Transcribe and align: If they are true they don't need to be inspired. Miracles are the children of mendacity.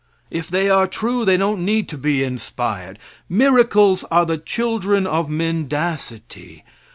If 0.31 0.49
they 0.49 0.67
are 0.67 0.87
true 0.87 1.25
they 1.25 1.37
don't 1.37 1.63
need 1.63 1.87
to 1.89 1.95
be 1.99 2.23
inspired. 2.23 2.97
Miracles 3.29 4.03
are 4.09 4.25
the 4.25 4.39
children 4.39 5.05
of 5.05 5.29
mendacity. 5.29 6.63